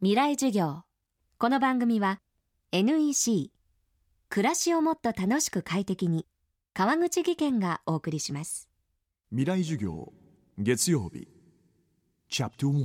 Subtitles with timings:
[0.00, 0.84] 未来授業。
[1.38, 2.20] この番組は
[2.70, 3.50] NEC
[4.28, 6.24] 暮らしをもっと楽しく快適に
[6.72, 8.68] 川口義賢がお送りします。
[9.30, 10.12] 未来授業
[10.56, 11.26] 月曜日。
[12.30, 12.84] チャプト1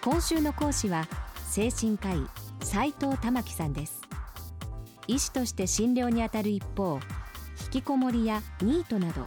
[0.00, 1.08] 今週の講師は
[1.48, 2.24] 精神科医
[2.60, 4.00] 斉藤玉樹さんです。
[5.08, 7.00] 医師として診療にあたる一方
[7.64, 9.26] 引きこもりやニートなど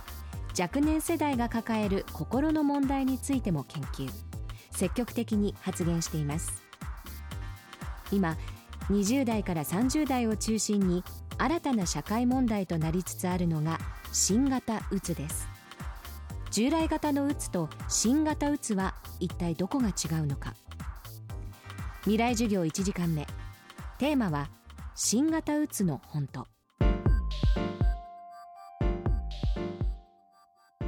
[0.58, 4.10] 若年世代が抱える心の問題についても研究
[4.78, 6.62] 積極的に発言しています。
[8.12, 8.38] 今
[8.92, 11.04] 20代から30代を中心に
[11.40, 13.80] 新たな社会問題となりつつあるのが
[14.14, 15.50] 新型うつです。
[16.52, 20.54] 従来型のうつと新型うつは一体どこが違うのか。
[22.02, 23.26] 未来授業1時間目。
[23.98, 24.48] テーマは
[24.94, 26.48] 新型うつの本当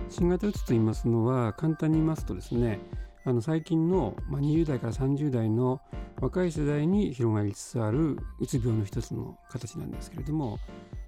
[0.10, 2.80] 新型うつと言いますのは簡単に言いますとですね
[3.26, 5.82] あの最近の、まあ、20代から30代の
[6.22, 10.60] 若い世代に広がりつつあるうつ病の一つの形なんですけれども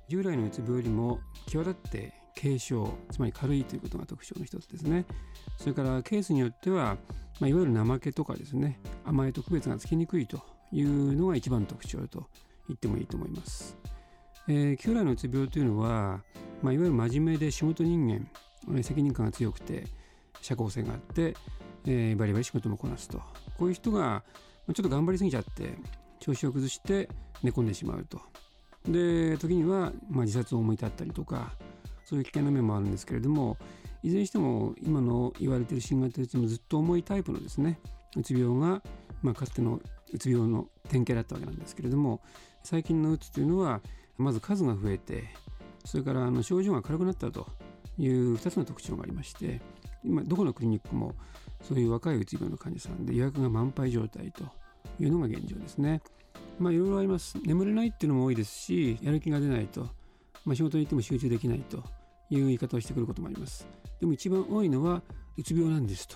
[0.10, 5.06] 従来のうつ病よりも際立って軽症つまり軽いということが特徴の一つですね。
[5.58, 6.98] それからケースによっては、
[7.40, 10.42] まあ、いわゆる怠けとかですね甘えと区別がつきにくいと
[10.72, 12.28] いうのが一番特徴と
[12.68, 13.78] 言ってもいいと思います、
[14.48, 16.22] えー、旧来のうつ病というのは、
[16.62, 19.86] まあ、いわゆる真面目で仕事人間責任感が強くて
[20.42, 21.36] 社交性があって、
[21.86, 23.20] えー、バリバリ仕事もこなすと。
[23.58, 24.24] こういう人が
[24.74, 25.78] ちょっと頑張りすぎちゃって
[26.20, 27.10] 調子を崩して
[27.44, 28.22] 寝込んでしまうと。
[28.86, 31.52] で時には、まあ、自殺を思い立ったりとか
[32.04, 33.58] そういう危険な面もあるんですけれども
[34.04, 37.80] いずれにしても今の言われている新型うつもずっと重いタイプのですね
[38.16, 38.82] うつ病が、
[39.22, 39.80] まあ、かつての
[40.12, 42.22] うつ病の典型だったわけなんですけれども
[42.64, 43.82] 最近のうつというのは
[44.18, 45.26] まず数が増えて
[45.86, 47.48] それからあの症状が軽くなったと
[47.98, 49.62] いう2つの特徴がありまして
[50.04, 51.14] 今どこのクリニックも
[51.62, 54.44] そういう若いうつ病の患者さんで予約が満杯状態と
[55.00, 56.02] いうのが現状ですね。
[56.60, 57.38] まあいろいろあります。
[57.44, 59.90] 眠れないっていうのも多いですし、やる気が出ないと、
[60.46, 61.78] まあ、仕事に行っても集中できないと
[62.30, 63.68] いう言い方をしてくることもあります。
[64.00, 65.02] でも一番多いのは
[65.38, 66.16] うつ病なんですと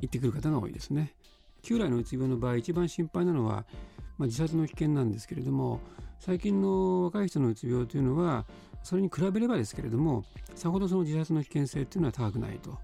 [0.00, 1.14] 言ってくる方が多いですね。
[1.62, 3.64] 旧来のうつ病の場合一番心配なのは、
[4.20, 5.80] まあ、自殺の危険なんですけれども
[6.18, 8.44] 最近の若い人のうつ病というのは
[8.82, 12.78] それに比べればですけれどもさほどその自殺の危険性というのは高くないと。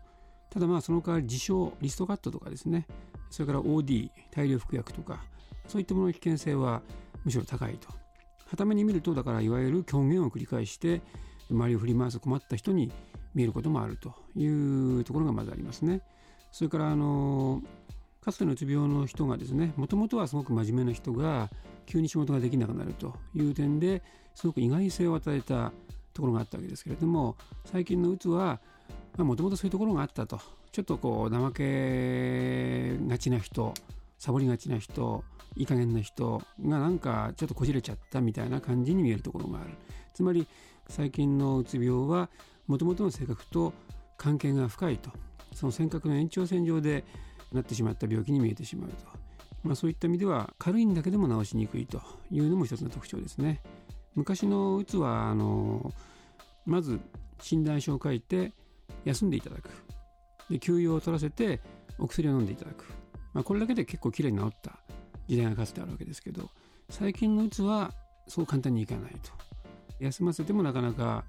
[0.49, 2.87] ただまあその代わり自傷リストカットとかですね。
[3.29, 5.25] それから OD 大量服薬とか
[5.69, 6.81] そういったものの危険性は
[7.23, 7.89] むしろ高いと。
[8.47, 11.03] はために見るとだからいわゆる狂言を繰り返して
[11.51, 12.91] 周りを振り回す困った人に
[13.35, 16.01] 見えることもあるというところがまずありますね。
[16.51, 17.61] それからあの
[18.26, 21.48] かつてのうつ病の人がですねもともとはすごく真面目な人が
[21.87, 24.03] 急に仕事ができなくなるという点で
[24.34, 25.70] すごく意外性を与えた
[26.12, 28.59] ところがあったわけですけれども最近のうつは
[29.16, 30.41] もともとそういうところがあったと。
[30.72, 33.72] ちょっとこう怠けがちな人
[34.19, 39.70] サボりがちな人いい加減な人がなんかちょっとこじれちゃったみたいな感じに見えるところがある。
[40.12, 40.48] つまり
[40.88, 42.28] 最近のうつ病は
[42.66, 43.72] もともとの性格と
[44.19, 45.10] 関係が深いと。
[45.54, 47.04] その性格の延長線上で
[47.53, 48.97] なってしまった病気に見えてしまうと、
[49.62, 53.62] まあ、そういった意味では軽いんだけでも治しにくいというのも一つの特徴ですね。
[54.15, 55.93] 昔のうつはあの
[56.65, 56.99] まず
[57.41, 58.53] 診断書を書いて
[59.05, 59.71] 休んでいただく。
[60.51, 61.61] で休養を取らせて
[61.99, 62.85] お薬を飲んでいただく、
[63.35, 64.79] まあ、これだけで結構きれいに治った
[65.27, 66.51] 時代がかつてあるわけですけど
[66.89, 67.93] 最近のうつは
[68.29, 69.47] そう簡単にいかないと。
[69.99, 71.25] 休ませてもなかなか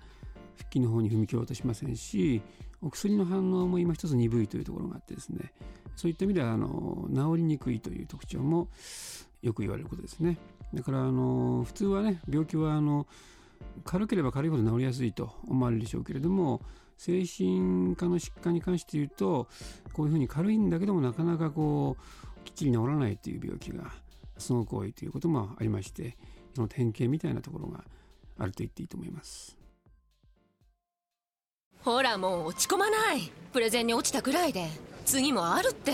[0.57, 2.41] 復帰の方に踏み切ろうとしませんし
[2.81, 5.53] お薬の反応も今一つ鈍いというところがあってですね。
[5.95, 8.69] そういった意味ではあの治りにくいという特徴も
[9.41, 10.37] よく言われることですね。
[10.73, 13.07] だからあの普通はね病気はあの
[13.83, 16.61] 軽ければ軽いほど治りやすいと思われるでしょうけれども
[16.97, 19.47] 精神科の疾患に関して言うと
[19.93, 23.91] こういうふうに軽いんだけどもなかなかこうきっちり治らないという病気が
[24.37, 26.17] すごく多いということもありまして
[26.55, 27.83] その典型みたいなところが
[28.37, 29.57] あると言っていいと思います。
[31.83, 33.31] ほらもう落ち込まない。
[33.53, 34.67] プレゼンに落ちたくらいで。
[35.05, 35.93] 次もあるって。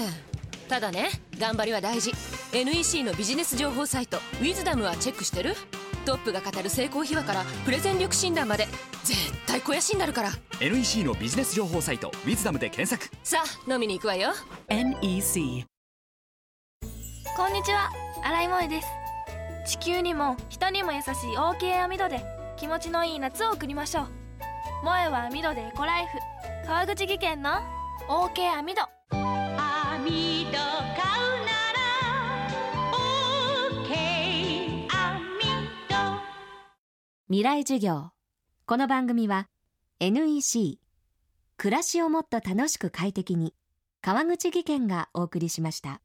[0.68, 2.12] ただね頑張りは大事。
[2.52, 5.56] NEC のビジネス情報サイト「ウィズダムはチェックしてる？
[6.06, 8.68] トップが語る成功秘話からプレゼン力診断まで。
[9.04, 10.32] 絶対肥やしになるから。
[10.60, 13.16] NEC のビジネス情報サイト「ウィズダムで検索。
[13.24, 14.34] さあ飲みに行くわよ。
[14.70, 15.66] NEC
[17.36, 17.92] こんにちは。
[18.24, 18.88] 新井萌です。
[19.66, 22.26] 地球にも人にも優しい OK 網戸で
[22.58, 24.08] 気持ちのいい夏を送りましょう
[24.84, 26.18] 萌えは網戸でエコライフ。
[26.68, 27.52] 川口技研の
[28.10, 28.82] OK 網戸。
[29.12, 32.92] 網戸買うなら
[33.80, 35.40] OK 網
[35.88, 35.96] 戸。
[37.30, 38.10] 未来授業。
[38.66, 39.48] この番組は
[40.02, 40.80] NEC
[41.56, 43.54] 暮らしをもっと楽しく快適に
[44.02, 46.02] 川口義賢がお送りしました